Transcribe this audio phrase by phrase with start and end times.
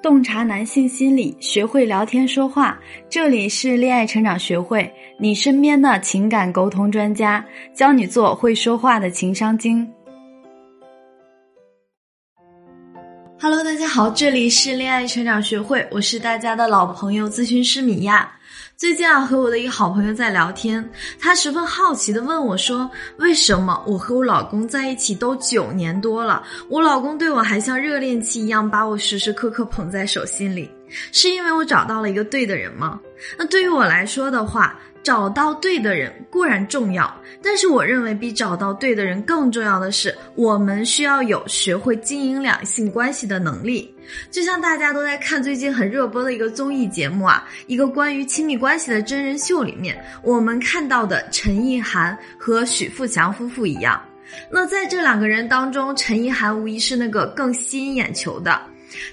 [0.00, 2.78] 洞察男性心理，学会聊天说话。
[3.08, 7.44] 这里是恋爱成长学会，你身边的情感沟通专家，
[7.74, 9.88] 教你做会说话的情商精。
[13.40, 18.28] Hello，大家好，这里是恋爱成长学会，我是大家的老朋友咨询师米娅。
[18.76, 20.84] 最近啊，和我的一个好朋友在聊天，
[21.20, 30.68] 他十分好奇的问我说：“为什么我和我老公在一起都九年多了，我老公对我还像热恋期一样，把我时时刻刻捧在手心里？
[31.12, 32.98] 是因为我找到了一个对的人吗？”
[33.38, 34.76] 那对于我来说的话，
[35.08, 37.10] 找到对的人固然重要，
[37.42, 43.94] 但是我认为比找到对的人更重要的是，我们需要有学会经营两性关系的能力。
[44.30, 53.98] 就像大家都在看最近很热播的一个综艺节目啊，一个关于亲密关系的真人秀里面，我们看到的陈意涵和许富强夫妇一样。
[54.50, 58.60] 那在这两个人当中，陈意涵无疑是那个更吸引眼球的。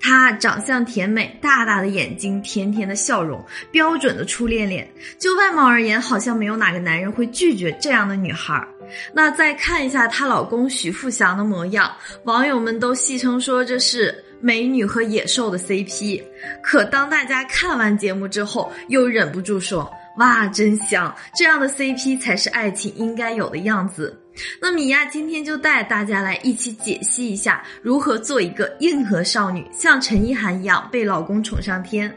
[0.00, 4.90] 她长相甜美，大大的眼睛，甜甜的笑容，标准的初恋脸。
[5.18, 8.66] 就外貌而言，好像没有哪个男人会拒绝这样的女孩。
[9.12, 11.90] 那再看一下她老公许富祥的模样，
[12.24, 16.22] 网友们都戏称说这是美女和野兽的 CP。
[16.62, 21.14] 可当大家看完节目之后，又忍不住说：“哇，真香！
[21.34, 24.16] 这样的 CP 才是爱情应该有的样子。”
[24.60, 32.14] 那米娅今天就带大家来一起解析一下，如何做一个硬核少女，像陈意涵一样被老公宠上天。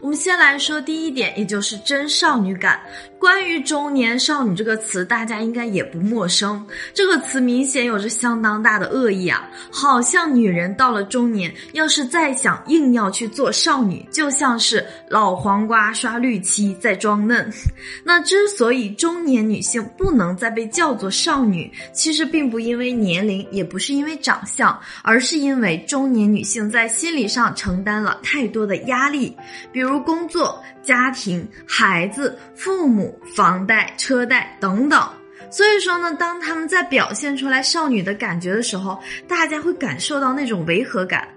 [0.00, 2.80] 我们先来说第一点，也就是真少女感。
[3.24, 6.62] 关于“中年少女”这个词，大家应该也不陌生。
[6.92, 17.50] 这个词明显有着相当大的恶意啊，好像女人到了中年，要是再想硬要去做少女，就像是老黄瓜刷绿漆在装嫩。
[18.04, 29.34] 那之所以中年女性不能再被叫做少女，其实并不因为年龄，也不是因为长相，而是因为中年女性在心理上承担了太多的压力，
[29.72, 30.62] 比如工作。
[30.84, 35.08] 家庭、孩子、父母、房贷、车贷等等，
[35.50, 38.98] 所以说呢，当他们在表现出来少女的感觉的时候，
[39.28, 41.28] 大家会感受到那种违和感。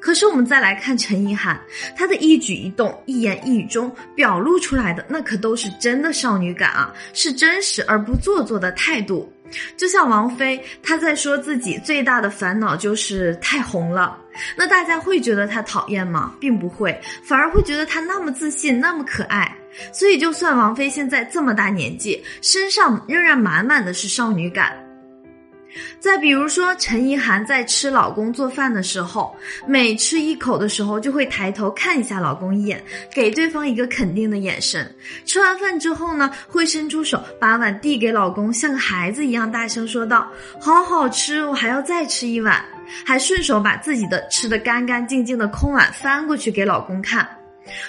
[0.00, 1.60] 可是我们再来看陈意涵，
[1.96, 9.32] 她的一举一动、一言一语中表露出来的，那可都是真的少女感啊，是真实而不做作的态度。
[9.76, 14.18] 就像王菲，她在说自己最大的烦恼就是太红了。
[14.56, 16.34] 那大家会觉得她讨厌吗？
[16.38, 19.56] 并不会，反而会觉得她那么自信，那么可爱。
[19.92, 24.85] 所以，就算王菲现在这么大年纪，身上仍然满满的是少女感。
[25.98, 29.34] 再比如说，陈意涵在吃老公做饭的时候，
[29.66, 34.94] 每吃一口的时候就会抬头看一下老公一眼，给对方一个肯定的眼神。
[35.24, 40.26] 吃完饭之后呢，会伸出手把碗递给老公，像个孩子一样大声说道
[40.60, 42.64] ：“好好吃，我还要再吃一碗。”
[43.04, 47.28] 还顺手把自己的吃的干干净净的空碗翻过去给老公看。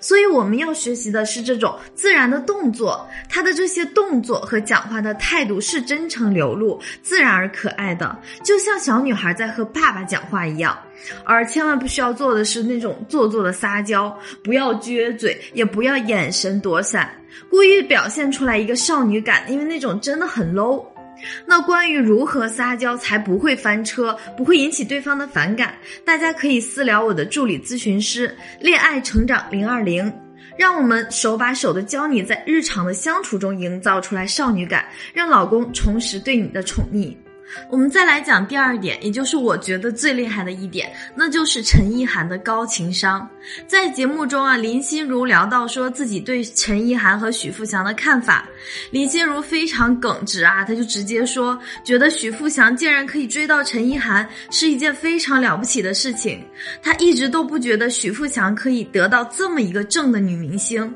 [0.00, 10.78] 所以我们要学习的是这种自然的动作，他的这些动作和讲话的态度是真诚流露、自然而可爱的，就像小女孩在和爸爸讲话一样。
[11.24, 17.10] 而千万不需要做的是那种做作的撒娇，不要撅嘴，也不要眼神躲闪，
[17.50, 20.86] 故意表现出来一个少女感，因为那种真的很 low。
[21.46, 25.74] 那关于如何撒娇才不会翻车，不会引起对方的反感，
[26.04, 30.12] 大家可以私聊我的助理咨询师恋爱成长零二零，
[30.56, 37.16] 让我们手把手的教你在日常的相处中营造出来少女感，让老公重拾对你的宠溺。
[37.68, 43.28] 我们再来讲第二点，也就是我觉得最厉害的一点，那就是陈意涵的高情商。
[43.66, 48.48] 在节目中啊，林心如聊到说自己对陈意涵和许富祥的看法，
[48.90, 56.44] 林心如非常耿直啊，她就直接说，觉得许富祥竟然可以追到陈意涵是一件非常了不起的事情。
[56.82, 60.92] 她一直都不觉得许富祥可以得到这么一个正的女明星。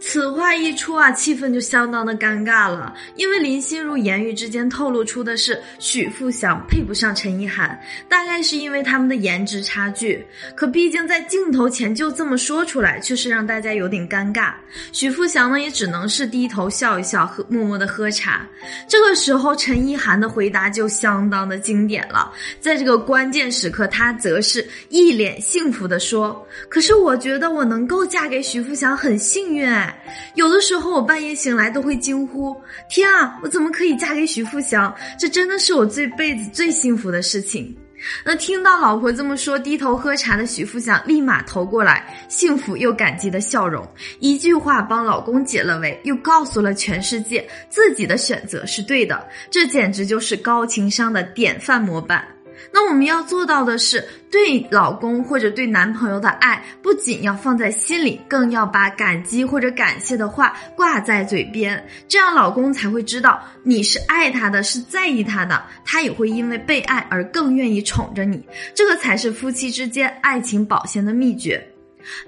[0.00, 2.94] 此话一出啊，气氛就相当的尴尬了。
[3.14, 7.78] 因为林心如言语之间透露出的是许富祥配不上陈意涵，
[8.08, 10.26] 大概是因为他们的颜值差距。
[10.56, 14.52] 可毕竟在镜头前就这么说出来，确实让大家有点尴尬。
[14.90, 18.44] 许富祥呢，也只能是低头笑一笑，喝默默的喝茶。
[18.88, 22.32] 这个时候，陈意涵的回答就相当的经典了。
[22.58, 29.94] 在这个关键时刻，她则是一脸幸福的说：“可是我觉得我能够嫁给许富祥，很幸。”运哎，
[30.34, 32.56] 有的时候我半夜醒来都会惊呼：
[32.88, 34.94] 天啊，我怎么可以嫁给徐富祥？
[35.18, 37.76] 这真的是我这辈子最幸福的事情。
[38.24, 43.86] 那听到老婆这么说，低头喝茶的许富祥立马投过来，幸福又感激的笑容，
[44.18, 49.24] 一句话帮老公解了围，又告诉了全世界自己的选择是对的。
[49.50, 52.26] 这简直就是高情商的典范模板。
[52.72, 68.44] 那我们要做到的是，对老公或者对男朋友的爱，不仅要放在心里，更要把感激或者感谢的话挂在嘴边，这样老公才会知道你是爱他的，是在意他的，他也会因为被爱而更愿意宠着你。
[68.74, 71.71] 这个才是夫妻之间爱情保鲜的秘诀。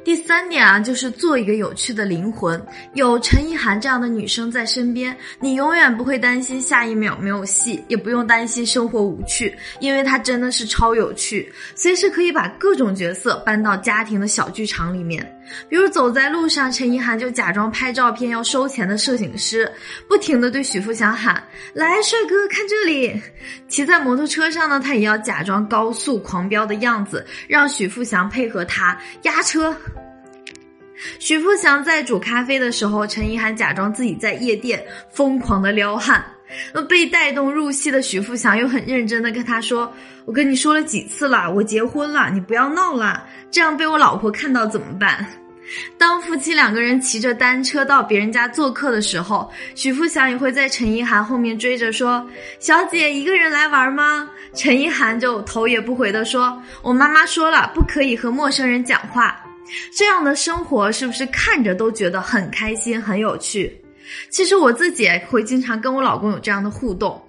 [0.05, 2.61] 第三点啊，就是做一个有趣的灵魂。
[2.95, 15.31] 有陈意涵这样的女生在身边，你永远不会担心下一秒没有戏，也不用担心生活无趣，因为她真的是超有趣，随时可以把各种角色搬到家庭的小剧场里面。
[15.69, 19.71] 比如走在路上，陈意涵就假装拍照片要收钱的摄影师，
[20.09, 21.43] 不停地对许富祥喊
[21.75, 23.21] ：“来，帅哥，看这里！”
[23.69, 29.64] 骑在摩托车上呢，他也要假装高速狂飙的样子，让许富祥配合他压车。
[31.19, 36.25] 许富祥在煮咖啡的时候，陈意涵假装自己在夜店疯狂的撩汉，
[36.73, 39.93] 那被带动入戏的许富祥又很认真的跟他说
[40.25, 45.27] ：“我跟你说了几次了，我结婚了，你不要闹了，这样被我老婆看到怎么办？”
[45.99, 52.27] 当夫妻两个人骑着单车到别人家做客的时候，许富祥也会在陈意涵后面追着说
[52.61, 59.41] ：“小姐一个人来玩吗？”陈意涵就头也不回的说：“我妈妈说了，不可以和陌生人讲话。”
[59.97, 63.81] 这样的生活是不是看着都觉得很开心、很有趣？
[64.29, 67.21] 其实我自己也会经常跟我老公有这样的互动，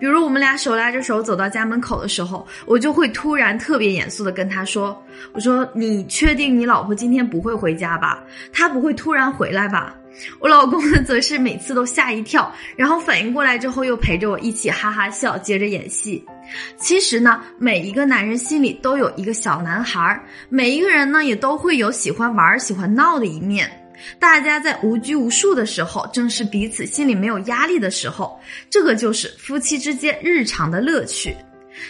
[0.00, 5.00] 比如我们俩手拉着手走到家门口的时候，我就会突然特别严肃的跟他说
[5.32, 8.22] ：“我说你确定你老婆今天不会回家吧？
[8.52, 9.94] 她不会突然回来吧？”
[10.38, 16.24] 我老公呢，则是每次都吓一跳，然后反应过来之后又陪着我一起哈哈笑，接着演戏。
[16.76, 23.70] 其实呢，每一个男人心里都有一个小男孩，每一个人呢也都会有喜欢玩、喜欢闹的一面。
[24.18, 28.38] 大家在无拘无束的时候，正是彼此心里没有压力的时候，
[28.68, 31.34] 这个就是夫妻之间日常的乐趣。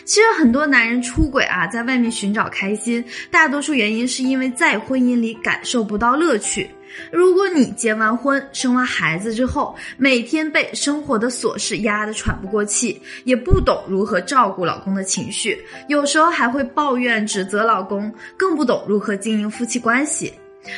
[0.04, 6.68] 其实很多男人出轨啊，在外面寻找开心，大多数原因是因为在婚姻里感受不到乐趣。
[7.10, 20.32] 如果你结完婚、生完孩子之后，每天被生活的琐事压得喘不过气，也不懂如何照顾老公的情绪，有时候还会抱怨指责老公，更不懂如何经营夫妻关系。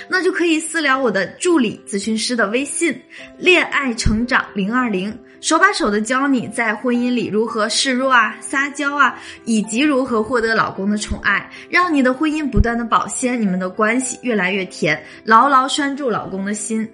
[0.08, 3.00] 那就可以私聊我的助理咨询师的微信
[3.38, 16.88] “恋爱成长零二零”，手把手的教你在婚姻里如何示弱啊、撒娇啊，以及如何获得老公的宠爱，让你的婚姻不断的保鲜，你们的关系越来越甜，牢牢拴住老公的心。